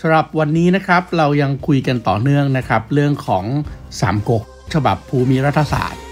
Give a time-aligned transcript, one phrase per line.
[0.00, 3.44] สำหรับวันนี้นะครับเรายังคุยกันต่อเนื่องนะครับ เรื่องของ
[4.00, 4.42] สามก๊ก
[4.74, 6.02] ฉบับภูมิรัฐศาสตร์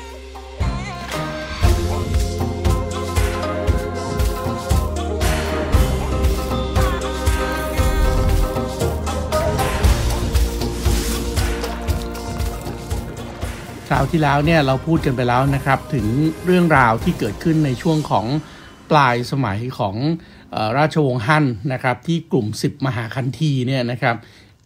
[13.89, 16.07] คราวที่แล้วเนี่ยเราพูดกันไปแล้วนะครับ ถึง
[16.45, 18.27] เรื่องราวที่เกิดขึ้นในช่วงของ
[18.91, 19.97] ปลายสมัยของ
[20.79, 24.17] ราชวงศ์ฮั่นนะครับที่กลุ่ม 10 มหาคันธีเนี่ยนะครับ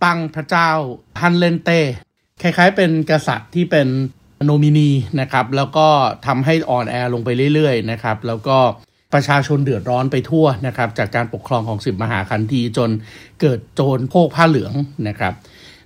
[0.04, 0.70] ตั้งพระเจ้า
[1.20, 1.80] ฮั่นเลนเต้
[2.42, 3.88] คล้ายๆ เป็นกษัตริย์ที่เป็น
[4.44, 5.88] โนมินีนะครับแล้วก็
[6.26, 8.58] ทำให้อ่อนแอลงไปเรื่อยๆนะครับแล้วก็
[9.14, 12.90] ประชาชนเดือดร้อนไปทั่วนะครับจากการปกครองของสิบมหาคันธีจน
[13.40, 14.72] เกิดโจรโพกผ้าเหลือง
[15.08, 15.34] นะครับ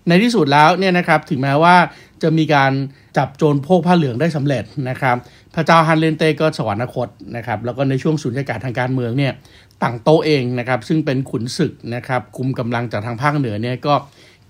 [0.08, 1.76] ในที่สุดแล้วเนี่ยนะครับถึงแม้ว่า
[2.22, 2.72] จะมีการ
[3.16, 5.16] จับโจรโพกผ้าเหลืองได้สำเร็จนะครับ
[5.54, 9.32] พระเจ้าฮันเลนเต้ก็สวรรคตนะครับแล้วก็ในช่วงสุญญากาศทางการเมืองเนี่ย
[9.82, 13.94] ต่างโตเองนะครับซึ่งเป็นขุนศึกนะครับคุมกำลังจากทางภาคเหนือเนี่ยก็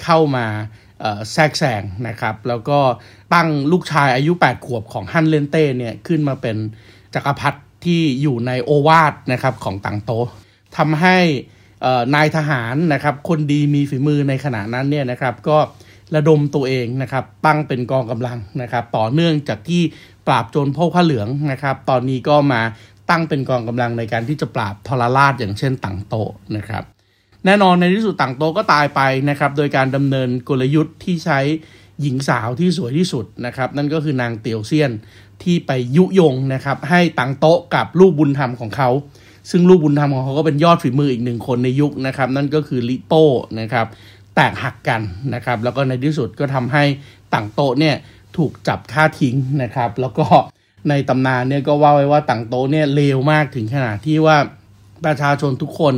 [0.02, 0.46] เข้ามา
[1.32, 2.78] แทรกแซงนะครับ แล้วก็
[3.34, 6.56] ตั้งลูกชายอายุ 8 ขวบของฮันเลนเต้เนี่ยขึ้นมาเป็น
[7.14, 10.12] จักรพรรดิที่อยู่ในโอวาทนะครับของต่างโต
[10.76, 11.18] ทำให้
[12.14, 15.58] นายทหารนะครับ คนดีมีฝีมือในขณะนั้นเนี่ยนะครับ ก็
[16.14, 19.82] ระดมตัวเองนะครับ ตั้งเป็นกองกำลังนะครับ ต่อเนื่องจากที่
[20.26, 22.60] ปราบโจรพวกผ้าเหลืองนะครับ ตอนนี้ก็มา
[23.10, 26.14] ตั้งเป็นกองกำลังในการที่จะปราบทรราชอย่างเช่นต่างโต
[26.56, 26.82] นะครับ
[27.44, 31.40] แน่นอนในที่สุดต่างโตก็ตายไปนะครับ โดยการดำเนินกลยุทธ์ที่ใช้
[32.00, 34.92] หญิงสาวที่สวยที่สุดนะครับ นั่นก็คือนางเตียวเซียน
[35.42, 38.88] ที่ไปยุยงนะครับ ให้ต่างโตกับลูกบุญธรรมของเขา
[39.50, 43.24] ซึ่งลูกบุญธรรมของเขาก็เป็นยอดฝีมืออีกหนึ่งคนในยุคนะครับ นั่นก็คือลิโป้
[43.60, 43.86] นะครับ
[44.34, 45.00] แตกหักกัน
[45.34, 46.84] นะครับ แล้วก็ในที่สุดก็ทำให้
[47.34, 47.96] ต่างโตเนี่ย
[48.36, 50.26] ถูกจับฆ่าทิ้งนะครับ แล้วก็
[50.88, 54.36] ในตำนานเนี่ยก็ว่าไว้ว่าต่างโตเนี่ยเลวมากถึงขนาดที่ว่า
[55.04, 55.94] ประชาชนทุกคน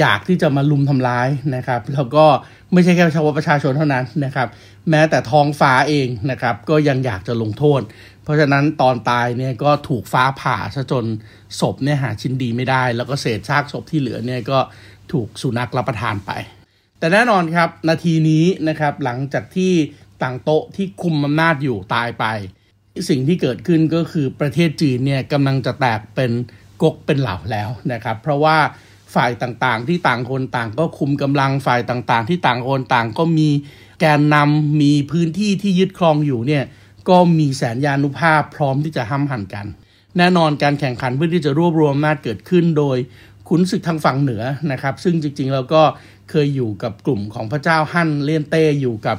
[0.00, 2.24] อยากที่จะมาลุมทำร้ายนะครับ แล้วก็
[2.72, 4.48] ไม่ใช่แค่เฉพาะประชาชนเท่านั้นนะครับ
[4.90, 7.80] แม้แต่ท้องฟ้าเองนะครับ ก็ยังอยากจะลงโทษ
[8.30, 11.04] ราะฉะนั้นตอนตายเนี่ยก็ถูกฟ้าผ่าซะจน
[11.60, 14.58] ศพเนี่ยหาชิ้นดีไม่ได้ แล้วก็เศษซากศพที่เหลือเนี่ยก็
[15.12, 16.30] ถูกสุนัขรับประทานไป
[16.98, 19.72] แต่แน่นอนครับนาทีนี้นะครับหลังจากที่
[20.22, 22.24] ต่างโต๊ะที่คุมอำนาจอยู่ตายไป
[23.08, 26.30] สิ่งที่เกิดขึ้นก็คือประเทศจีนเนี่ยกำลังจะแตกเป็น
[26.82, 28.56] กกเป็นเหล่าแล้วนะครับ เพราะว่า
[29.14, 33.48] ฝ่ายต่างๆ ที่ต่างคนต่างก็คุมกำลังฝ่ายต่างๆ ที่ต่างคนต่างก็มี
[34.00, 36.64] แกนนำมีพื้นที่ที่ยึดครองอยู่เนี่ย
[37.08, 39.66] ก็มีแสนยานุภาพพร้อมที่จะห้ำหันกัน
[40.18, 42.96] แน่นอนการแข่งขันเพื่อที่จะรวบรวมอำนาจเกิดขึ้นโดย
[43.48, 45.82] ขุนศึกทางฝั่งเหนือนะครับ ซึ่งจริงๆเราก็
[46.30, 49.16] เคยอยู่กับกลุ่มของพระเจ้าฮั่นเลียนเต้อยู่กับ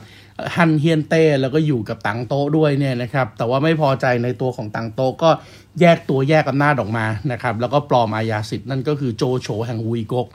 [0.56, 5.30] ฮั่นเฮียนเต้แล้วก็อยู่กับตังโต๊ด้วยเนี่ยนะครับ แต่ว่าไม่พอใจในตัวของตังโตก็
[5.82, 10.28] แยกตัวแยกอำนาจออกมานะครับ แล้วก็ปลอมอาญาสิทธิ์นั่นก็คือโจโฉแห่งวุยกก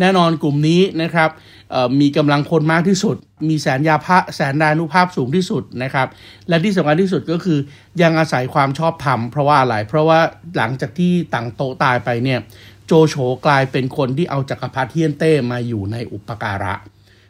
[0.00, 1.30] แน่นอนกลุ่มนี้นะครับ
[2.00, 3.16] มีกำลังคนมากที่สุด
[3.48, 6.08] มีแสนยาพะแสนดานุภาพสูงที่สุดนะครับ
[6.48, 7.58] และที่สำคัญที่สุดก็คือ
[8.02, 10.20] ยังอาศัยความชอบธรรมเพราะว่าอะไรเพราะว่า
[10.56, 12.40] หลังจากที่ตั๋งโต๊ะตายไปเนี่ย
[12.86, 13.14] โจโฉ
[13.46, 16.74] กลายเป็นคนที่เอาจักรพรรดิเหี้ยนเต้มาอยู่ในอุปการะ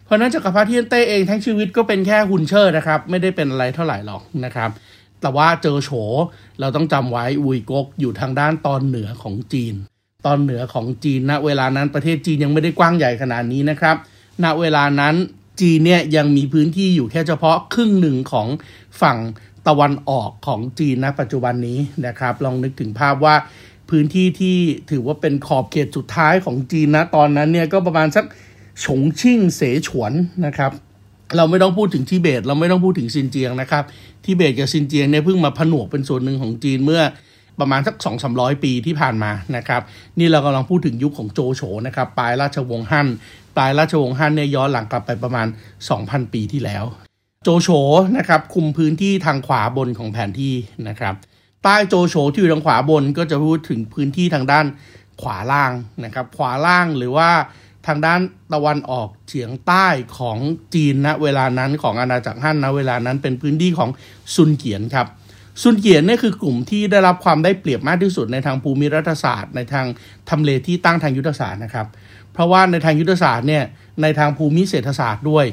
[0.04, 4.71] เพราะนั้นจักรพรรดิเหี้ยนเต้เองทั้งชีวิตก็เป็นแค่หุ่นเชิดนะครับ ไม่ได้เป็นอะไรเท่าไหร่หรอกนะครับ
[5.21, 5.91] แต่ว่าโจโฉ
[6.60, 9.75] เราต้องจำไว้วุยก๊กอยู่ทางด้านตอนเหนือของจีน
[10.26, 13.97] ตอนเหนือของจีนณเวลานั้นประเทศจีนยังไม่ได้กว้างใหญ่ขนาดนี้นะครับ
[14.44, 15.14] ณเวลานั้น
[15.60, 18.48] จีนเนี่ยยังมีพื้นที่อยู่แค่เฉพาะครึ่งหนึ่งของ
[19.00, 19.19] ฝั่ง
[19.66, 23.34] ตะวันออกของจีนณปัจจุบันนี้นะครับ ลองนึกถึงภาพว่า
[23.91, 24.56] พื้นที่ที่
[24.91, 28.25] ถือว่าเป็นขอบเขตสุดท้ายของจีนนะตอนนั้นเนี่ยก็ประมาณสัก
[28.84, 30.12] ฉงชิ่งเสฉวน
[30.47, 30.72] นะครับ
[31.36, 33.84] เราไม่ต้องพูดถึงทิเบต เราไม่ต้องพูดถึงซินเจียงนะครับ
[34.24, 37.03] ทิเบตกับซินเจียงเนี่ยเพิ่งมาผนวกเป็นส่วนหนึ่งของจีนเมื่อ
[37.60, 39.82] ประมาณสักสองสามร้อยปีที่ผ่านมานะครับ
[40.18, 43.08] นี่เรากำลังพูดถึงยุคของโจโฉนะครับปลายราชวงศ์ฮั่น
[43.56, 45.47] ปลายราชวงศ์ฮั่นเนี่ยย้อนหลังกลับไปประมาณ
[45.91, 46.84] 2,000 ปีที่แล้ว
[47.44, 47.68] โจโฉ
[48.16, 50.54] นะครับคุมพื้นที่ทางขวาบนของแผนที่
[50.88, 51.14] นะครับ
[51.64, 54.66] ใต้โจโฉที่อยู่ทางขวาบนก็จะพูดถึงพื้นที่ทางด้าน
[55.22, 55.72] ขวาล่าง
[56.04, 57.30] นะครับขวาล่างหรือว่า
[57.86, 58.20] ทางด้าน
[58.52, 59.86] ตะวันออกเฉียงใต้
[60.18, 60.38] ของ
[60.74, 63.91] จีนณนะเวลานั้นของอาณาจักรฮั่นณเวลานั้นเป็นพื้นที่ของ
[64.34, 65.06] ซุนเกียนครับ
[65.62, 69.86] ซุนเกียนนี่คือกลุ่มที่ได้รับความได้เปรียบมากที่สุดในทางภูมิรัฐศาสตร์ ในทาง
[70.30, 71.86] ทำเลที่ตั้งทางยุทธศาสตร์นะครับ
[72.32, 73.64] เพราะว่าในทางยุทธศาสตร์เนี่ย
[74.03, 75.44] ในทางภูมิเศรษฐศาสตร์ด้วย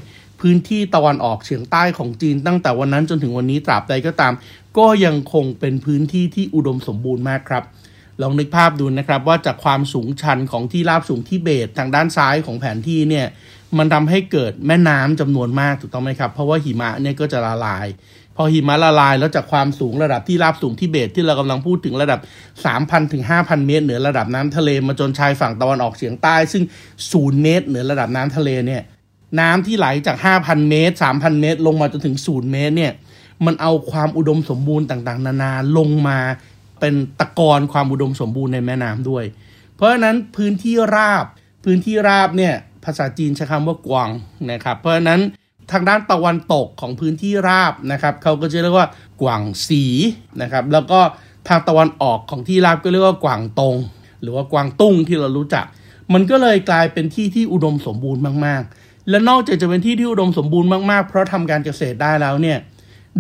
[0.42, 4.34] พพื้นที่ตะวันออกเฉียงใต้ของจีนตั้งแต่วันนั้นจนถึงวันนี้ตราบใดก็ตาม
[4.78, 7.64] ก็ยังคงเป็นพื้นที่ที่อุดมสมบูรณ์มากครับ
[8.22, 13.28] ลองนึกภาพดูนะครับว่าจากความสูงชันของที่ราบสูงที่เบตทางด้านซ้ายของแผนที่เนี่ย
[13.78, 17.88] มันทำให้เกิดแม่น้ำจำนวนมากถูกต้องไหมครับ เพราะว่าหิมะเนี่ยก็จะละลาย
[18.36, 22.20] พอหิมะละลายแล้วจากความสูงระดับที่ราบสูงที่เบตที่เรากำลังพูดถึงระดับ
[22.66, 26.64] 3,000ถึง5,000 เมตร เหนือระดับน้ำทะเลมาจนชายฝั่งตะวันออกเฉียงใต้ ซึ่ง
[27.04, 28.82] 0เมตร เหนือระดับน้ำทะเลเนี่ย
[29.40, 32.94] น้ำที่ไหลจาก 5,000 เมตร 3,000 เมตร ลงมาจนถึง0เมตรเนี่ย
[33.46, 36.20] มันเอาความอุดมสมบูรณ์ต่างๆ นานาลงมา
[36.80, 39.24] เป็นตะกอนความอุดมสมบูรณ์ในแม่น้ำด้วย
[39.76, 41.26] เพราะฉะนั้นพื้นที่ราบ
[41.66, 42.56] พื้นที่ราบเนี่ย
[42.86, 44.10] ภาษาจีนใช้คำว่ากวาง
[44.52, 45.22] นะครับ เพราะฉะนั้น
[45.72, 48.88] ทางด้านตะวันตกของพื้นที่ราบนะครับเขาก็จะเรียกว่า
[49.22, 49.84] กวางสี
[50.42, 51.00] นะครับ แล้วก็
[51.48, 53.76] ทางตะวันออกของที่ราบก็เรียกว่ากวางตง
[54.22, 55.66] หรือว่ากวางตุ้งที่เรารู้จัก
[56.14, 62.58] มันก็เลยกลายเป็นที่ที่อุดมสมบูรณ์มากๆ และนอกจากจะเป็นที่ที่อุดมสมบูรณ์มากๆ เพราะทำการเกษตรได้แล้วเนี่ย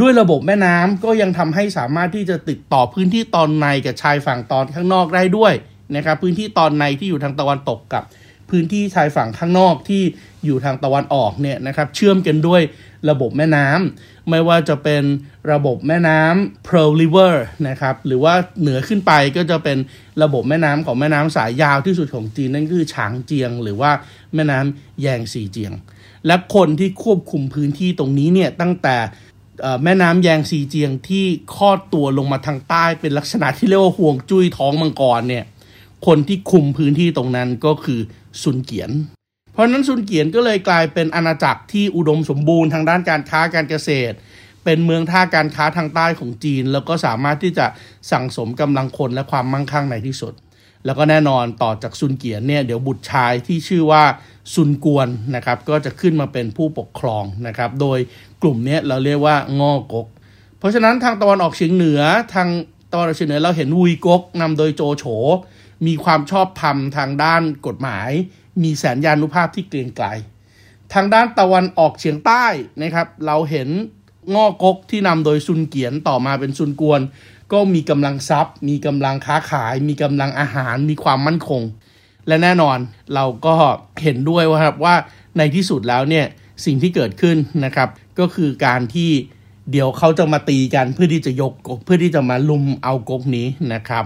[0.01, 5.53] ด้วยระบบแม่น้ำก็ยังทำให้สามารถที่จะติดต่อพื้นที่ตอนในกับชายฝั่งตอนข้างนอกได้ด้วย
[5.95, 8.03] นะครับพื้นที่ตอนในที่อยู่ทางตะวันตกกับ
[8.53, 10.03] พื้นที่ชายฝั่งข้างนอกที่
[10.45, 12.61] อยู่ทางตะวันออกเนี่ยนะครับเชื่อมกันด้วย
[13.09, 15.03] ระบบแม่น้ำไม่ว่าจะเป็น
[15.51, 17.33] ระบบแม่น้ำ Pearl River
[17.67, 19.77] นะครับหรือว่าเหนือขึ้นไปก็จะเป็น
[20.23, 23.91] ระบบแม่น้ำของแม่น้ำสายยาวที่สุดของจีนนั่นคือฉางเจียง หรือว่า
[24.35, 25.73] แม่น้ำแยงซีเจียง
[26.27, 28.97] และคนที่ควบคุมพื้นที่ตรงนี้เนี่ยตั้งแต่
[29.83, 35.43] แม่น้ำแยงซีเจียงที่คลอดตัวลงมาทางใต้เป็นลักษณะที่เรียกว่าห่วงจุ้ยท้องมังกรเนี่ย
[36.05, 37.99] คนที่คุมพื้นที่ตรงนั้นก็คือ
[38.43, 38.91] ซุนเกียน
[39.53, 44.15] เพราะนั้นซุนเกียนก็เลยกลายเป็นอาณาจักรที่อุดมสมบูรณ์ทางด้านการค้าการเกษตร
[44.63, 47.65] เป็นเมืองท่าการค้าทางใต้ของจีน แล้วก็สามารถที่จะ
[48.11, 50.33] สั่งสมกำลังคนและความมั่งคั่งในที่สุด
[50.85, 54.03] แล้วก็แน่นอนต่อจากซุนเกียนเนี่ยเดี๋ยวบุตรชายที่ชื่อว่า
[54.53, 57.99] ซุนกวนนะครับก็จะขึ้นมาเป็นผู้ปกครองนะครับ โดย
[58.41, 60.07] กลุ่มนี้เราเรียกว่างอกก
[60.59, 62.01] เพราะฉะนั้นทางตะวันออกเฉียงเหนือ
[62.33, 62.49] ทาง
[62.91, 65.05] ตะวันออกเฉียงเหนือเราเห็นวุยกกนำโดยโจโฉ
[65.85, 68.09] มีความชอบธรรมทางด้านกฎหมาย
[68.63, 70.07] มีแสนยานุภาพที่เกรียงไกล
[70.93, 72.45] ทางด้านตะวันออกเฉียงใต้
[72.81, 73.69] นะครับ เราเห็น
[74.35, 77.01] ง่อกกที่นำโดยซุนเกียนต่อมาเป็นซุนกวน
[77.53, 81.61] ก็มีกำลังทรัพย์ มีกำลังค้าขาย มีกำลังอาหาร มีความมั่นคง
[82.27, 82.77] และแน่นอน
[83.15, 83.55] เราก็
[84.03, 84.95] เห็นด้วยว่าครับว่า
[85.37, 86.25] ในที่สุดแล้วเนี่ย
[86.65, 87.89] สิ่งที่เกิดขึ้นนะครับ
[88.19, 89.11] ก็คือการที่
[89.71, 91.53] เดี๋ยวเขาจะมาตีกันเพื่อที่จะยก
[91.85, 94.05] เพื่อที่จะมาลุมเอากกนี้นะครับ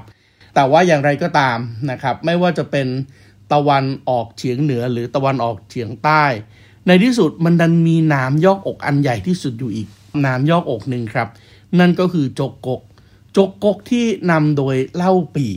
[0.60, 1.58] แต่ว่าอย่างไรก็ตาม
[1.92, 2.88] นะครับ ไม่ว่าจะเป็น
[3.52, 6.24] ตะวันออกเฉียงเหนือหรือตะวันออกเฉียงใต้
[6.88, 9.88] ในที่สุดมันดันมีน้ำยอกอกอันใหญ่ที่สุดอยู่อีก
[10.26, 11.28] น้ำยอกอกหนึ่งครับ
[11.80, 12.82] นั่นก็คือจกกก
[13.38, 15.48] จกกกที่นำโดยเล่าปี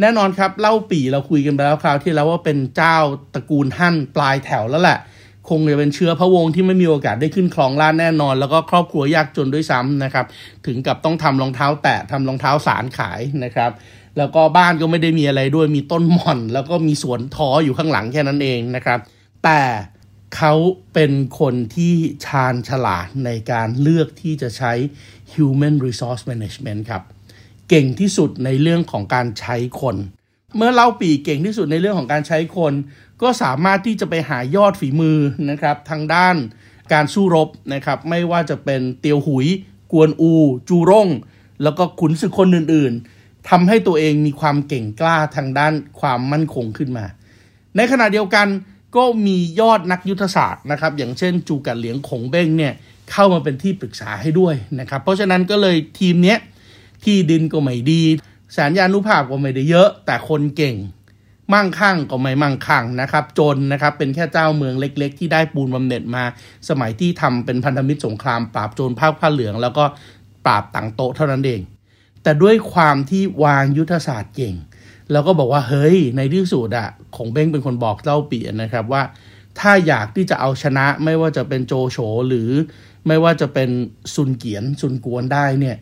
[0.00, 2.96] แน่นอนครับเล่าปีเราคุยกันไปแล้วคราวที่แล้วว่าเป็นเจ้า
[3.34, 4.98] ตระกูลหั่นปลายแถวแล้วแหละ
[5.48, 10.26] คงจะเป็นเชื้อพระวงศ์ที่ไม่มีโอกาสได้ขึ้นคลองลาดแน่นอน แล้วก็ครอบครัวยากจนด้วยซ้ำนะครับ
[10.66, 13.70] ถึงกับต้องทำรองเท้าแตะทำรองเท้าสารขายนะครับ
[14.18, 18.98] แล้วก็บ้านก็ไม่ได้มีอะไรด้วยมีต้นหม่อน แล้วก็มีสวนท้ออยู่ข้างหลังแค่นั้นเองนะครับ
[19.44, 19.60] แต่
[20.36, 20.54] เขา
[20.94, 21.94] เป็นคนที่
[22.24, 24.72] ชาญฉลาดในการเลือกที่จะใช้
[25.32, 27.02] human resource management ครับ
[27.68, 29.96] เก่งที่สุดในเรื่องของการใช้คน
[30.56, 32.72] เมื่อเล่าปีเก่งที่สุดในเรื่องของการใช้คน
[33.22, 35.18] ก็สามารถที่จะไปหายอดฝีมือ
[35.50, 36.36] นะครับ ทางด้าน
[36.92, 39.46] การสู้รบนะครับ ไม่ว่าจะเป็นเตียวหุย
[39.92, 40.32] กวนอู
[40.68, 41.08] จูร่ง
[41.62, 47.04] แล้วก็ขุนศึกคนอื่นๆ ทำให้ตัวเองมีความเก่งกล้าทางด้านความมั่นคงขึ้นมา
[47.76, 48.46] ในขณะเดียวกัน
[48.96, 52.72] ก็มียอดนักยุทธศาสตร์นะครับ อย่างเช่นจูกัดเหลียงขงเบ้งเนี่ย
[53.12, 56.38] เข้ามาเป็นที่ปรึกษาให้ด้วยนะครับ เพราะฉะนั้นก็เลยทีมเนี้ย
[57.04, 58.02] ที่ดินก็ไม่ดี
[58.52, 60.76] แสนยานุภาพก็ไม่ได้เยอะ แต่คนเก่ง
[61.52, 66.24] มั่งคั่งก็ไม่มั่งคั่งนะครับ จนนะครับเป็นแค่เจ้าเมืองเล็ก ๆ ที่ได้ปูนบำเหน็จมา
[66.68, 69.84] สมัยที่ทำเป็นพันธมิตรสงครามปราบโจรภาคผ้าเหลือง แล้วก็
[70.46, 71.60] ปราบต่างโตเท่านั้นเอง
[72.22, 74.54] แต่ด้วยความที่วางยุทธศาสตร์เก่ง
[75.12, 79.02] แล้วก็บอกว่าเฮ้ยในที่สุดอะของเบ้งเป็นคนบอกเล่าเปียนนะครับว่า
[79.58, 81.98] ถ้าอยากที่จะเอาชนะไม่ว่าจะเป็นโจโฉ
[82.28, 82.50] หรือ
[83.06, 83.70] ไม่ว่าจะเป็น
[84.14, 85.76] ซุนเกียนซุนกวนได้เนี่ย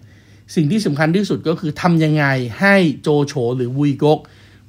[0.54, 2.24] สิ่งที่สำคัญที่สุดก็คือทำยังไง
[2.60, 4.18] ให้โจโฉหรือวุยกก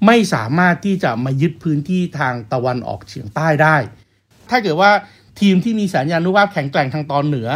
[0.06, 3.78] ไม่สามารถที่จะมายึดพื้นที่ทางตะวันออกเฉียงใต้ได้
[4.50, 4.92] ถ้าเกิดว่า
[5.40, 7.50] ทีมที่มีสัญญาณุภาพแข็งแกร่งทางตอนเหนือ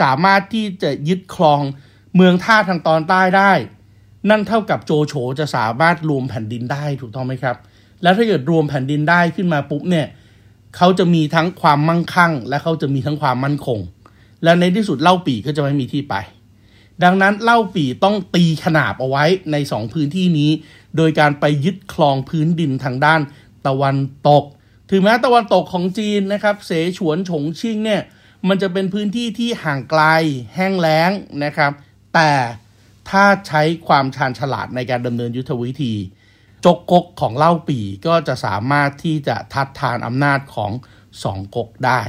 [0.00, 1.60] สามารถที่จะยึดครอง
[2.16, 3.52] เมืองท่าทางตอนใต้ได้
[4.30, 7.56] นั่นเท่ากับโจโฉจะสามารถรวมแผ่นดินได้ถูกต้องไหมครับ
[8.02, 10.06] แล้วถ้าเกิดรวมแผ่นดินได้ขึ้นมาปุ๊บเนี่ย
[10.76, 13.78] เขาจะมีทั้งความมั่งคั่ง และเขาจะมีทั้งความมั่นคง
[14.44, 16.14] และในที่สุดเล่าปีก็จะไม่มีที่ไป
[17.02, 20.50] ดังนั้นเล่าปีต้องตีขนาบเอาไว้ในสองพื้นที่นี้
[20.96, 23.20] โดยการไปยึดคลองพื้นดินทางด้าน
[23.66, 23.96] ตะวัน
[24.28, 24.44] ตก
[24.90, 28.02] ถึงแม้ตะวันตกของจีนนะครับเสฉวนฉงชิ่งเนี่ย
[28.48, 30.02] มันจะเป็นพื้นที่ที่ห่างไกล
[30.54, 31.10] แห้งแล้ง
[31.44, 31.72] นะครับ
[32.16, 32.32] แต่
[33.10, 35.94] ถ้าใช้ความชาญฉลาดในการดำเนินยุทธวิธี
[36.66, 40.72] จกกกของเล่าปีก็จะสามารถที่จะทัดทานอำนาจของ
[41.22, 42.00] สองกกได้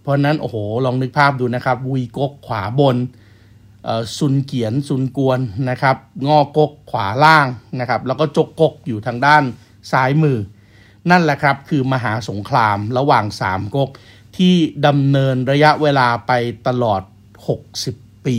[0.00, 2.96] เพราะนั้นโอ้โหลองนึกภาพดูนะครับวีกกขวาบน
[4.18, 5.40] ซุนเกียนซุนกวน
[5.70, 5.96] นะครับ
[6.28, 7.46] งอกกขวาล่าง
[7.80, 9.42] นะครับแล้วก็จกกกอยู่ทางด้าน
[9.92, 10.38] ซ้ายมือ
[11.10, 13.90] นั่นแหละครับคือมหาสงครามระหว่างสามกก
[14.36, 14.54] ที่
[14.86, 16.32] ดำเนินระยะเวลาไป
[16.66, 17.02] ตลอด
[17.64, 18.38] 60 ปี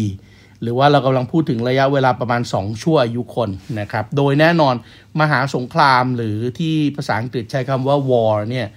[0.61, 3.49] หรือว่าเรากำลังพูดถึงระยะเวลาประมาณ 2 ชั่วอายุคน
[3.79, 4.75] นะครับ โดยแน่นอน
[5.19, 8.67] มหาสงครามหรือที่ภาษาอังกฤษใช้คำว่า war เนี่ย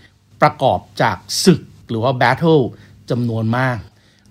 [0.43, 2.63] ประกอบจากศึกหรือว่า battle
[3.11, 3.79] จำนวนมาก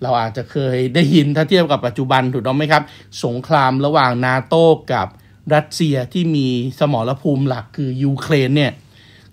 [0.02, 2.82] เราอาจจะเคยได้ยินถ้าเทียบกับปัจจุบันถูกต้องไหมครับ
[3.24, 5.06] สงครามระหว่างนาโต้กับ
[5.54, 6.46] รัสเซียที่มี
[6.78, 8.72] สมรภูมิหลักคือยูเครนเนี่ย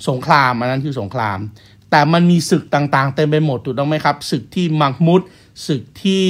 [0.09, 1.39] สงครามอันนั้นคือสงคราม
[1.91, 5.21] แต่มันมีศึกต่างๆเต็มไปหมดถูกต้องไหมครับศึกที่มักมุด
[5.67, 6.25] ศึกที่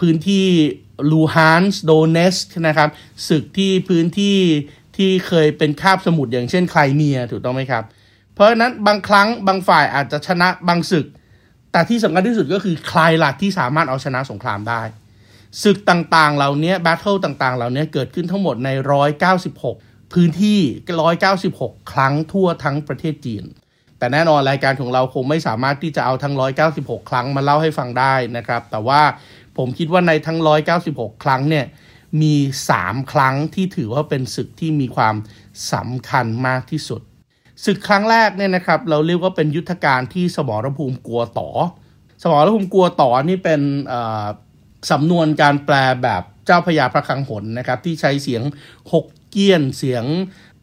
[0.00, 0.46] พื้นที่
[1.10, 2.36] ลูฮานส์โดเนส
[2.66, 2.88] นะครับ
[3.28, 4.38] ศึกที่พื้นที่
[4.96, 7.84] ที่เคยเป็นคาบสมุทรอย่างเช่นไครเมียถูกต้องไหมครับ
[8.34, 11.06] เพราะฉะนั้นบางครั้งบางฝ่ายอาจจะชนะบางศึก
[11.72, 14.82] แต่ที่สำคัญที่สุดก็คือใครล่ะที่สามารถเอาชนะสงครามได้
[15.62, 18.68] ศึกต่างๆ เหล่านี้แบทเทิลต่างๆ เหล่านี้เกิดขึ้นทั้งหมดใน
[19.40, 20.60] 196 พื้นที่
[21.24, 23.44] 196 ครั้งทั่วทั้งประเทศจีน
[23.98, 26.34] แต่แน่นอนรายการของเราคงไม่สามารถที่จะเอาทั้ง
[26.72, 29.00] 196 ครั้งมาเล่าให้ฟังได้นะครับ แต่ว่า
[29.56, 30.38] ผมคิดว่าในทั้ง
[30.80, 31.66] 196 ครั้งเนี่ย
[32.22, 32.34] มี
[32.74, 35.14] 3 ครั้งที่ถือว่าเป็นศึกที่มีความ
[35.72, 37.00] สำคัญมากที่สุด
[37.64, 41.48] ศึกครั้งแรกเนี่ยนะครับเราเรียกว่าเป็นยุทธการที่สมรภูมิกัวต่อ
[42.22, 43.60] สมรภูมิกัวต่อนี่เป็น
[44.90, 48.42] สำนวนการแปลแบบเจ้าพญาพระคังหนนะครับที่ใช้เสียง
[48.92, 50.04] หกเกี้ยนเสียง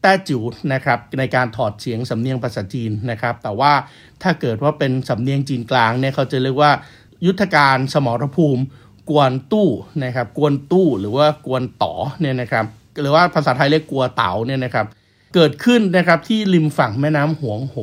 [0.01, 0.41] แต้จิ๋ว
[0.73, 3.73] นะครับในการถอดเสียงสำเนียงภาษาจีนนะครับ แต่ว่า
[4.23, 6.71] ถ้าเกิดว่าเป็นสำเนียงจีนกลางเนี่ยเขาจะเรียกว่า
[7.25, 8.63] ยุทธการสมรภูมิ
[9.09, 9.69] กวนตู้
[10.03, 12.65] นะครับ กวนตู้หรือว่ากวนต่อเนี่ยนะครับ
[13.01, 14.85] หรือว่าภาษาไทยเรียกกัวเต๋าเนี่ยนะครับ
[15.35, 17.75] เกิดขึ้นนะครับที่ริมฝั่งแม่น้ำหวงโห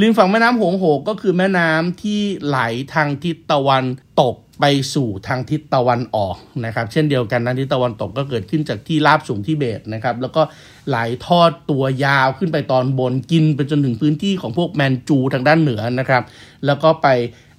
[0.00, 2.58] ริมฝั่งแม่น้ำหวงโหก็คือแม่น้ำที่ไหล
[2.94, 3.84] ทางทิศตะวัน
[4.20, 10.42] ตกไปสู่ทางทิศตะวันออกนะครับ เช่นเดียวกันทางทิศตะวันตกก็เกิดขึ้นจากที่ราบสูงที่เบตนะครับ แล้วก็
[10.88, 10.96] ไหล
[11.26, 16.22] ทอดตัวยาวขึ้นไปตอนบนกินไปจนถึงพื้นที่ของพวกแมนจูทางด้านเหนือนะครับ
[16.66, 17.08] แล้วก็ไป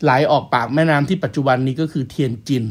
[0.03, 2.63] ไหลออกปากแม่น้ำที่ปัจจุบันนี้ก็คือเทียนจิน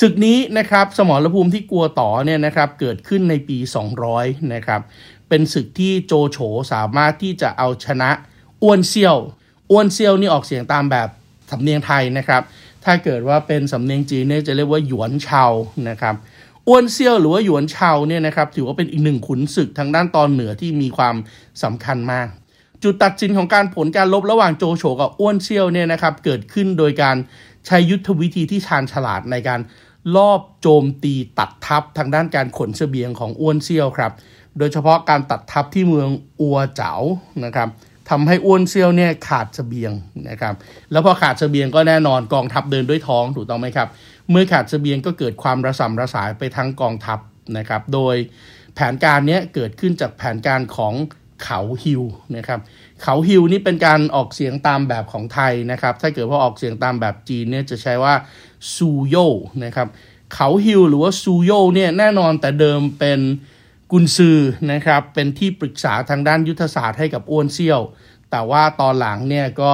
[0.00, 3.58] ศึกนี้นะครับสมรภูมิที่กลัวต่อเนี่ยนะครับเกิดขึ้นในปี
[4.04, 4.80] 200นะครับ
[5.28, 6.38] เป็นศึกที่โจโฉ
[6.72, 8.10] สามารถที่จะเอาชนะ
[8.62, 9.16] อ้วนเซียว
[9.70, 11.08] อ้วนเซียวนี่ออกเสียงตามแบบ
[11.50, 12.42] สำเนียงไทยนะครับ
[12.84, 15.44] ถ้าเกิดว่าเป็นสำเนียงจีนเนี่ยจะเรียกว่าหยวนเชา
[15.88, 16.14] นะครับ
[16.68, 21.14] อ้วนเซียวหรือว่าหยวนเชาเนี่ยนะครับถือว่าเป็นอีกหนึ่งขุนศึกทางด้านตอนเหนือที่มีความ
[21.62, 22.28] สำคัญมาก
[22.84, 27.16] จุดตัดสินของการผลการลบระหว่างโจโฉกับอ้วนเซี่ยวเนี่ยนะครับเกิดขึ้นโดยการ
[27.66, 29.60] ใช้ยุทธวิธีที่ชาญฉลาดในการ
[30.16, 34.12] ลอบโจมตีตัดทัพทางด้านการขนเสบียงของอ้วนเซี่ยวครับ
[34.58, 36.08] โดยเฉพาะการตัดทัพที่เมือง
[36.40, 36.92] อัวเจ๋า
[37.44, 37.68] นะครับ
[38.10, 39.92] ทำให้อ้วนเซียวเนี่ยขาดเสบียง
[40.28, 40.54] นะครับ
[40.92, 43.88] แล้วพอขาดเสบียงก็แน่นอนกองทัพเดินด้วยท้องถูกต้องไหมครับ
[44.30, 47.18] เมื่อขาดเสบียงก็เกิดความระสำระสายไปทั้งกองทัพ
[47.56, 48.16] นะครับ โดย
[48.74, 50.94] แผนการนี้เกิดขึ้นจากแผนการของ
[51.42, 52.02] เขาฮิว
[52.36, 52.60] นะครับ
[53.02, 58.14] เขาฮิวนี่เป็นการออกเสียงตามแบบของไทยนะครับ ถ้าเกิดว่าออกเสียงตามแบบจีนเนี่ยจะใช้ว่า
[58.74, 59.16] ซูโย
[59.64, 59.88] นะครับ
[60.34, 63.20] เขาฮิวหรือว่าซูโยเนี่ยแน่นอนแต่เดิมเป็น
[63.92, 64.38] กุนซือ
[64.72, 67.80] นะครับเป็นที่ปรึกษาทางด้านยุทธศาสตร์ให้กับอ้วนเสี้ยว
[68.30, 69.72] แต่ว่าตอนหลังเนี่ยก็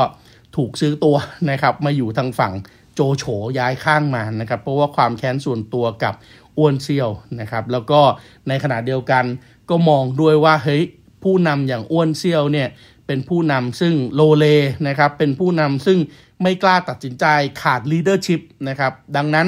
[0.56, 1.16] ถูกซื้อตัว
[1.50, 2.52] นะครับมาอยู่ทางฝั่ง
[2.94, 3.24] โจโฉ
[3.58, 6.14] ย้ายข้างมานะครับเพราะว่าความแค้นส่วนตัวกับ
[6.58, 8.00] อ้วนเสี้ยวนะครับแล้วก็
[8.48, 9.24] ในขณะเดียวกัน
[9.70, 10.82] ก็มองด้วยว่าเฮ้ย
[11.22, 12.68] ผู้นำอย่างอ้วนเสี้ยวเนี่ย
[13.06, 14.46] เป็นผู้นำซึ่งโลเล
[14.88, 15.98] นะครับเป็นผู้นำซึ่ง
[16.42, 17.24] ไม่กล้าตัดสินใจ
[17.62, 19.46] ขาด leadership นะครับดังนั้น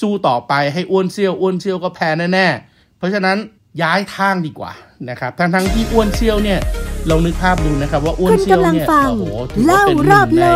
[0.00, 3.36] สู้ต่อไปให้อ้วนเซียวอ้วนเซียวก็แพ้แน่ๆ เพราะฉะนั้น
[3.82, 4.72] ย้ายทางดีกว่า
[5.10, 6.58] นะครับทั้งทั้งที่อ้วนเซียวเนี่ย
[7.10, 10.46] ลองนึกภาพดูนะครับว่าอ้วนเซียวเนี่ยโอ้โหถือว่าเป็นหนึ่งใน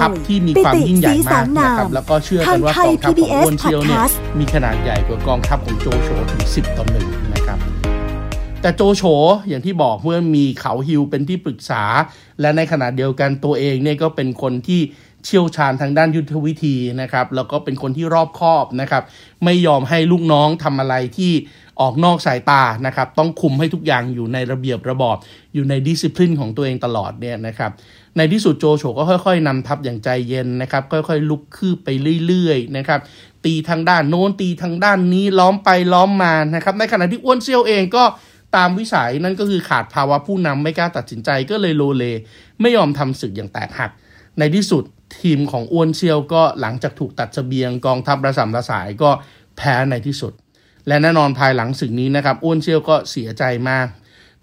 [0.00, 4.00] ทัพที่มีความยิ่งใหญ่มากนะครับแล้วก็เชื่อกันว่ากองทัพของอ้วนเซียวเนี่ย
[4.38, 7.07] มีขนาดใหญ่กว่ากองทัพของโจโฉถึง 10ต่อหนึ่ง
[8.62, 9.02] แต่โจโฉ
[9.48, 11.82] อย่างที่บอกเมื่อมีเขาฮิวเป็นที่ปรึกษา
[12.40, 14.80] และในขณะเดียวกันตัวเองเนี่ยก็เป็นคนที่
[15.24, 19.02] เชี่ยวชาญทางด้านยุทธวิธีนะครับ แล้วก็เป็นคนที่รอบคอบนะครับ
[19.44, 21.32] ไม่ยอมให้ลูกน้องทำอะไรที่
[21.80, 25.16] ออกนอกสายตานะครับ ต้องคุมให้ทุกอย่างอยู่ในระเบียบระบอบ
[25.54, 27.70] อยู่ในดิสซิ p ลินของตัวเองตลอดเนี่ยนะครับ
[28.16, 31.88] ในที่สุดโจโฉก็ค่อยๆนำทัพอย่างใจเย็นนะครับ ค่อยๆ ลุกคืบไป
[32.26, 33.00] เรื่อยๆนะครับ
[33.44, 38.04] ตีทางด้านโน้นตีทางด้านนี้ล้อมไปล้อมมานะครับ ในขณะที่อ้วนเซียวเองก็
[38.56, 42.04] ตามวิสัยนั่นก็คือขาดภาวะผู้นำไม่กล้าตัดสินใจก็เลยโลเล
[42.60, 43.90] ไม่ยอมทำศึกอย่างแตกหัก
[44.38, 44.84] ในที่สุด
[45.20, 49.10] ทีมของอ้วนเซียวก็หลังจากถูกตัดสเสบียงกองทัพระสำระสายก็
[49.56, 50.32] แพ้ในที่สุด
[50.88, 53.86] และแน่นอนภายหลังศึกนี้นะครับอ้วนเซียวก็เสียใจมาก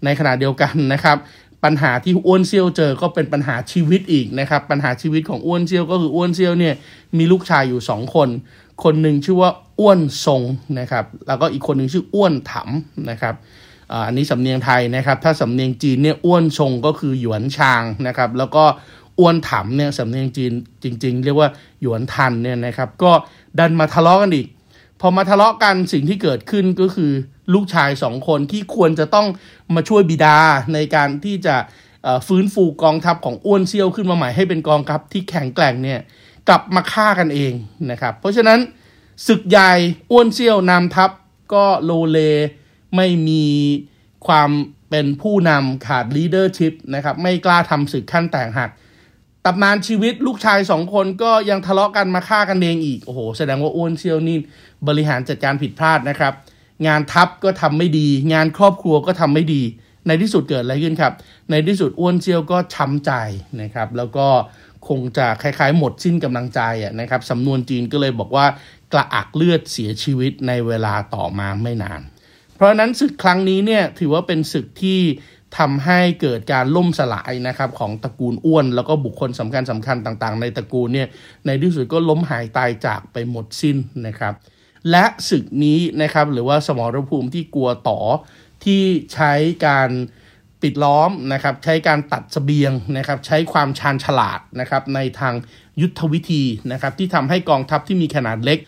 [0.04, 1.16] ในขณะเดียวกันนะครับ
[1.64, 6.74] ปัญหาที่อ้วนเซียวเจอก็เป็นปัญหาชีวิตอีกนะครับ ปัญหาชีวิตของอ้วนเซียวก็คืออ้วนเซียวเนี่ย
[7.18, 8.28] มีลูกชายอยู่สองคน
[8.84, 10.42] คนหนึ่งชื่อว่าอ้วนทรง
[10.80, 12.68] นะครับ แล้วก็อีกคนหนึ่งชื่ออ้วนถม
[13.10, 13.34] นะครับ
[14.06, 18.64] อันนี้สำเนียงไทยนะครับ ถ้าสำเนียงจีนเนี่ยอ้วนชงก็คือหยวนชางนะครับ แล้วก็
[19.18, 20.52] อ้วนถมเนี่ยสำเนียงจีน
[20.82, 21.50] จริง ๆ เรียกว่า
[21.80, 23.12] หยวนทันเนี่ยนะครับ ก็
[23.58, 24.46] ดันมาทะเลาะกันอีก
[25.00, 27.12] พอมาทะเลาะกันสิ่งที่เกิดขึ้นก็คือ
[27.54, 29.26] ลูกชายสองคนที่ควรจะต้อง
[29.74, 30.38] มาช่วยบิดา
[30.74, 31.56] ในการที่จะ
[32.26, 36.00] ฟื้นฟูกองทัพของอ้วนเซี่ยวขึ้นมาใหม่ให้เป็นกองทัพที่แข็งแกร่งเนี่ย
[36.48, 37.52] กลับมาฆ่ากันเอง
[37.90, 38.58] นะครับ เพราะฉะนั้น
[39.28, 39.72] ศึกใหญ่
[40.10, 41.10] อ้วนเสี้ยวนำทัพ
[41.54, 42.18] ก็โลเล
[42.96, 43.44] ไม่มี
[44.26, 44.50] ความ
[44.90, 48.70] เป็นผู้นำขาด leadership นะครับไม่กล้าทำศึกขั้นแตกหัก
[49.44, 54.36] ตำนานชีวิตลูกชายสองคนก็ยังทะเลาะกันมาฆ่ากันเองอีก โอ้โห แสดงว่าอ้วนเสี้ยวนี่
[54.88, 56.32] บริหารจัดการผิดพลาดนะครับ
[56.86, 59.62] งานทัพก็ทำไม่ดี งานครอบครัวก็ทำไม่ดี
[60.06, 61.12] ในที่สุดเกิดอะไรขึ้นครับ
[61.50, 63.12] ในที่สุดอ้วนเสี้ยวก็ช้ำใจ
[63.60, 64.26] นะครับ แล้วก็
[64.88, 66.60] คงจะคล้ายๆ หมดสิ้นกำลังใจ
[67.00, 68.46] นะครับสำนวนจีนก็เลยบอกว่า
[68.92, 72.00] กระอักเลือดเสียชีวิตในเวลาต่อมาไม่นาน
[72.56, 75.00] เพราะนั้นศึกครั้งนี้เนี่ยถือว่าเป็นศึกที่
[75.58, 81.08] ทำให้เกิดการล่มสลายนะครับของตระกูลอ้วน แล้วก็บุคคลสำคัญสำคัญต่างๆ ในตระกูลเนี่ย
[81.46, 84.34] ในที่สุดก็ล้มหายตายจากไปหมดสิ้นนะครับ
[84.90, 88.00] และศึกนี้นะครับหรือว่าสมรภูมิที่กลัวต่อ
[88.64, 88.82] ที่
[89.14, 89.32] ใช้
[89.66, 89.90] การ
[90.62, 95.34] ปิดล้อมนะครับใช้การตัดสเสบียงนะครับใช้ความชาญฉลาดนะครับในทาง
[95.80, 98.58] ยุทธวิธีนะครับที่ทำให้กองทัพที่มีขนาดเล็ก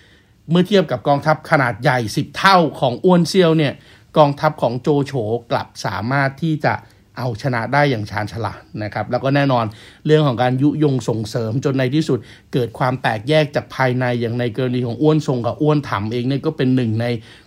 [0.51, 3.73] เมื่อเทียบกับกองทัพขนาดใหญ่ 10 เท่าของอ้วนเซียวเนี่ย
[4.19, 5.13] กองทัพของโจโฉ
[5.51, 6.75] กลับสามารถที่จะ
[7.19, 9.65] เอาชนะได้อย่างชาญฉลาดนะครับ แล้วก็แน่นอน
[10.07, 12.19] เรื่องของการยุยงส่งเสริมจนในที่สุด
[12.53, 17.07] เกิดความแตกแยกจากภายในอย่างในกรณีของอ้วนทรงกับอ้วนถ่ำเองเนี่ยก็เป็นหนึ่งใน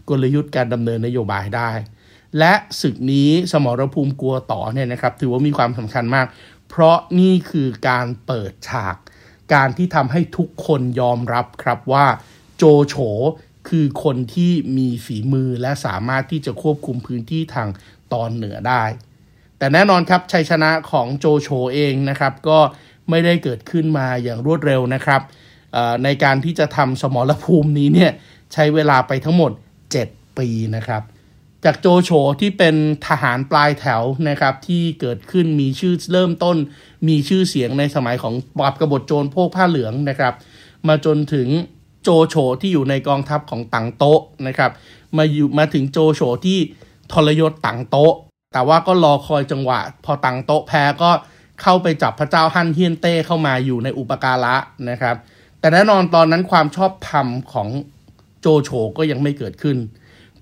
[0.10, 1.70] กลยุทธ์การดำเนินนโยบายได้
[2.40, 6.28] และศึกนี้สมรภูมิกลัวต่อเนี่ยนะครับ ถือว่ามีความสำคัญมาก
[6.70, 8.96] เพราะนี่คือการเปิดฉาก
[9.54, 12.06] การที่ทำให้ทุกคนยอมรับครับว่า
[12.64, 12.96] โจโฉ
[13.70, 17.68] คือคนที่มีฝีมือและสามารถที่จะควบคุมพื้นที่ทาง
[18.14, 18.84] ตอนเหนือได้
[19.58, 22.60] แต่แน่นอนครับชัยชนะของโจโฉเองนะครับ ก็
[23.10, 25.22] ไม่ได้เกิดขึ้นมาอย่างรวดเร็วนะครับ
[26.04, 28.12] ในการที่จะทำสมรภูมินี้เนี่ย
[28.54, 29.52] ใช้เวลาไปทั้งหมด
[29.96, 31.04] 7 ปีนะครับ
[31.66, 32.76] จากโจโฉที่เป็น
[33.08, 36.58] ทหารปลายแถวนะครับ ที่เกิดขึ้นมีชื่อเริ่มต้น
[37.08, 40.34] มีชื่อเสียงในสมัยของปราบกบฏโจรพวกผ้าเหลืองนะครับ
[40.88, 41.48] มาจนถึง
[42.04, 44.72] โจโฉที่อยู่ในกองทัพของตังโต๊ะนะครับ
[45.18, 46.60] มาอยู่มาถึงโจโฉที่
[47.12, 48.14] ทรยศตังโต๊ะ
[48.54, 51.12] แต่ว่าก็รอคอยจังหวะ พอตังโต๊ะแพ้ก็
[51.62, 54.56] เข้าไปจับพระเจ้าฮั่นเฮียนเต้เข้ามาอยู่ในอุปการะ
[54.90, 55.16] นะครับ
[55.60, 57.70] แต่แน่นอนตอนนั้นความชอบธรรมของ
[58.42, 59.78] โจโฉก็ยังไม่เกิดขึ้น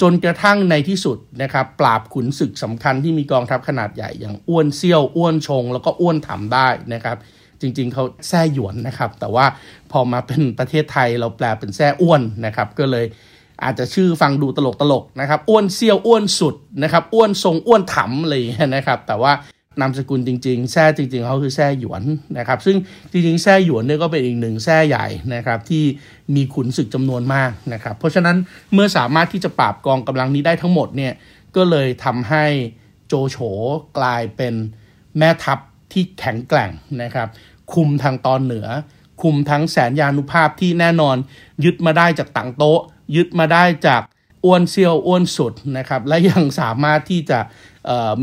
[0.01, 7.17] จนกระทั่งในที่สุดนะครับปราบขุนศึกสำคัญที่มีกองทัพขนาดใหญ่อย่างอ้วนเซี่ยวอ้วนชง แล้วก็อ้วนถำได้นะครับ
[7.61, 9.45] จริง ๆเขาแซ่หยวนนะครับ แต่ว่า
[9.91, 13.05] พอมาเป็นประเทศไทยเราแปลเป็นแซ่อ้วนนะครับ ก็เลย
[13.63, 18.33] อาจจะชื่อฟังดูตลกตลกนะครับอ้วนเซียวอ้วนสุดนะครับอ้วนทรงอ้วนถำอะไร
[18.75, 19.33] นะครับ แต่ว่า
[19.79, 22.03] นามสกุลจริงๆแซ่จริงๆเขาคือแซ่หยวน
[22.37, 22.77] นะครับ ซึ่ง
[23.11, 25.83] จริงๆแซ่หยวนเนี่ยก็เป็นอีกหนึ่งแซ่ใหญ่นะครับที่
[26.35, 28.37] มีขุนศึกจำนวนมากนะครับ เพราะฉะนั้น
[28.73, 31.13] เมื่อสามารถที่จะปราบกองกำลังนี้ได้ทั้งหมดเนี่ย
[31.55, 32.45] ก็เลยทำให้
[33.07, 33.37] โจโฉ
[33.97, 34.53] กลายเป็น
[35.17, 35.59] แม่ทัพ
[35.91, 36.71] ที่แข็งแกร่ง
[37.03, 37.27] นะครับ
[37.73, 38.67] คุมทางตอนเหนือ
[39.21, 41.15] คุมทั้งแสนยานุภาพที่แน่นอน
[41.63, 42.81] ยึดมาได้จากต่างโต๊ะ
[43.15, 44.01] ยึดมาได้จาก
[44.45, 47.39] อ้วนเซียวอ้วนสุดนะครับและยังสามารถที่จะ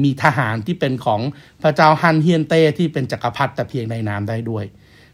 [0.02, 1.20] มีทหารที่เป็นของ
[1.62, 4.64] พระเจ้าฮันเฮียนเต้ที่เป็นจักรพรรดิแต่เพียงในนามได้ด้วย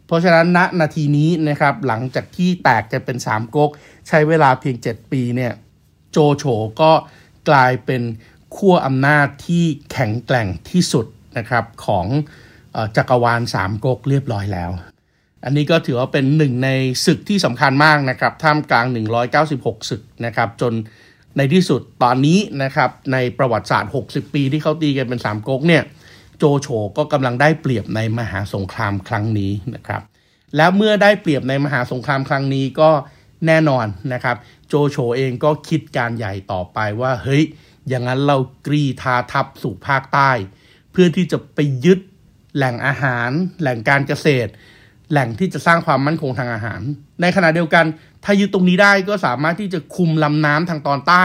[0.06, 3.70] เพราะฉะนั้นณนาทีนี้นะครับหลังจากที่แตกกันเป็นสามก๊ก
[4.08, 5.52] ใช้เวลาเพียง 7 ปีเนี่ย
[6.12, 6.44] โจโฉ
[6.80, 6.92] ก็
[7.48, 8.02] กลายเป็น
[8.56, 11.06] ขั้วอำนาจที่แข็งแกร่งที่สุด
[11.38, 12.06] นะครับของ
[12.96, 14.70] จักรวาลสามก๊กเรียบร้อยแล้ว
[15.44, 16.70] อันนี้ก็ถือว่าเป็นหนึ่งใน
[17.06, 18.86] ศึกที่สำคัญมากนะครับท่ามกลาง
[19.38, 20.72] 196 ศึกนะครับ จน
[21.36, 25.82] ในที่สุดตอนนี้นะครับในประวัติศาสตร์ 60 ปีที่เขาตีกันเป็นสามก๊กเนี่ย
[26.38, 30.02] โจโฉก็กำลังได้เปรียบในมหาสงครามครั้งนี้นะครับ
[30.56, 32.90] แล้วเมื่อได้เปรียบในมหาสงครามครั้งนี้ก็
[33.46, 34.36] แน่นอนนะครับ
[34.68, 37.42] โจโฉเองก็คิดการใหญ่ต่อไปว่าเฮ้ย
[37.88, 40.30] อย่างนั้นเรากรีธาทัพสู่ภาคใต้
[40.92, 41.98] เพื่อที่จะไปยึด
[42.56, 44.50] แหล่งอาหาร แหล่งการเกษตร
[45.10, 46.80] แหล่งที่จะสร้างความมั่นคงทางอาหาร
[47.20, 47.84] ในขณะเดียวกัน
[48.24, 51.24] ถ้ายึดตรงนี้ได้ก็สามารถที่จะคุมลำน้ำทางตอนใต้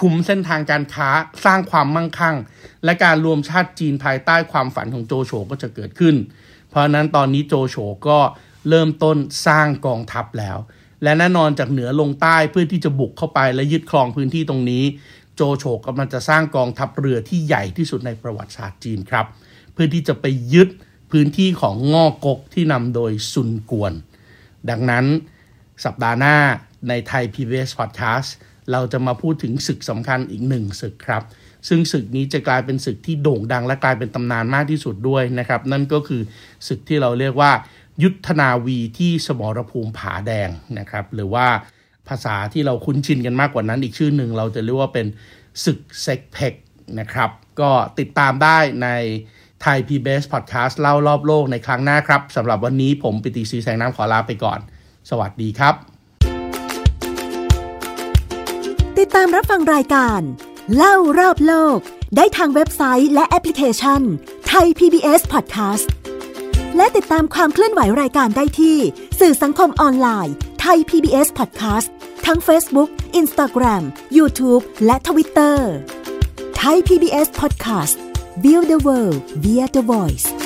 [0.00, 1.08] คุมเส้นทางการค้า
[1.44, 2.36] สร้างความมั่งคั่ง
[2.84, 6.14] และการรวมชาติจีนภายใต้ความฝันของโจโฉก็จะเกิดขึ้น
[6.68, 7.76] เพราะนั้นตอนนี้โจโฉ
[8.08, 8.18] ก็
[8.68, 10.58] เริ่มต้นสร้างกองทัพแล้ว
[11.02, 14.84] และแน่นอนจากเหนือลงใต้เพื่อที่จะบุกเข้าไปและยึดครองพื้นที่ตรงนี้
[15.36, 19.26] โจโฉกำลังจะสร้างกองทัพเรือที่ใหญ่ที่สุดในประวัติศาสตร์จีนครับ
[19.72, 20.68] เพื่อที่จะไปยึด
[21.10, 23.92] พื้นที่ของง่อกกที่นำโดยซุนกวน
[24.70, 25.04] ดังนั้น
[25.84, 26.36] สัปดาห์หน้า
[26.88, 28.28] ในไทย PBS Podcast
[28.72, 31.22] เราจะมาพูดถึงศึกสำคัญอีกหนึ่งศึกครับ
[31.68, 36.22] ซึ่งศึกนี้จะกลายเป็นศึกที่โด่งดังและกลายเป็นตำนานมากที่สุดด้วยนะครับ นั่นก็คือ
[36.68, 37.52] ศึกที่เราเรียกว่า
[38.02, 41.46] ยุทธนาวีที่สมรภูมิผาแดงนะครับ หรือว่า
[42.08, 45.06] ภาษาที่เราคุ้นชินกันมากกว่านั้น อีกชื่อหนึ่งเราจะเรียกว่าเป็น
[45.64, 46.54] ศึกเซ็กเพ็ก
[47.00, 47.30] นะครับ
[47.60, 48.88] ก็ติดตามได้ใน
[49.62, 54.58] ไทย PBS Podcast เล่ารอบโลกในครั้งหน้าครับสำหรับวันนี้ผมปิติศรีแสงนามขอลาไปก่อน
[55.10, 55.74] สวัสดีครับ
[58.98, 60.20] ติดตามรับฟังรายการ
[60.76, 61.78] เล่ารอบโลก
[62.16, 64.00] ได้ทางเว็บไซต์และแอปพลิเคชัน
[64.48, 65.86] ไทย PBS Podcast
[66.76, 68.78] และติดตามความเคลื่อนไหวรายการได้ที่
[69.20, 71.88] สื่อสังคมออนไลน์ไทย PBS Podcast
[72.26, 73.82] ทั้ง Facebook, Instagram,
[74.16, 75.56] YouTube และ Twitter
[76.58, 77.96] ไทย PBS Podcast
[78.40, 80.41] Build the World via the Voice